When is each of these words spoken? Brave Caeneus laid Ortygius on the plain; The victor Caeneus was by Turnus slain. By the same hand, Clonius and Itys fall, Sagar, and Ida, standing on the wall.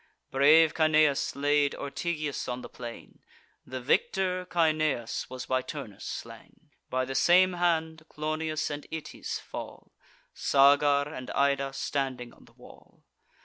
Brave 0.31 0.73
Caeneus 0.73 1.35
laid 1.35 1.75
Ortygius 1.75 2.47
on 2.49 2.61
the 2.63 2.69
plain; 2.69 3.19
The 3.67 3.79
victor 3.79 4.47
Caeneus 4.49 5.29
was 5.29 5.45
by 5.45 5.61
Turnus 5.61 6.05
slain. 6.05 6.71
By 6.89 7.05
the 7.05 7.13
same 7.13 7.53
hand, 7.53 8.07
Clonius 8.09 8.71
and 8.71 8.87
Itys 8.91 9.37
fall, 9.39 9.91
Sagar, 10.33 11.07
and 11.07 11.29
Ida, 11.29 11.71
standing 11.73 12.33
on 12.33 12.45
the 12.45 12.53
wall. 12.53 13.03